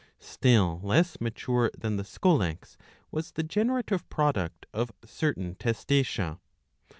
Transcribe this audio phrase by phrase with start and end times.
[0.17, 2.75] Still less mature than the scolex
[3.11, 6.37] was the generative product of certain T^itacs^.